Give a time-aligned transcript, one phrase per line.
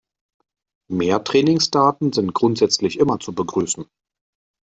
[0.89, 3.85] Mehr Trainingsdaten sind grundsätzlich immer zu begrüßen.